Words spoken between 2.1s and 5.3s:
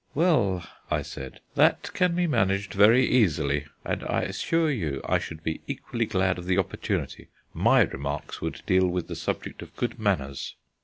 be managed very easily, and I assure you I